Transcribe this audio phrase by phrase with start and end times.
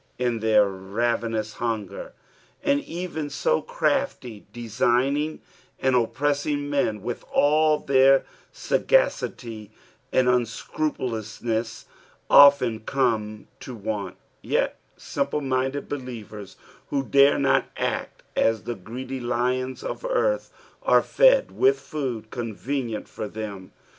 [0.17, 2.13] in their raven ous hunger,
[2.63, 5.39] and even so crafty, designing,
[5.79, 9.69] and oppressing men, with all their saffacity
[10.11, 11.85] and unscrupulouxneBB,
[12.31, 16.55] often come to want; yet simple minded believers,
[16.89, 23.07] who dare not act as the greedy lions of earth, are fed with food convenient
[23.07, 23.71] for them.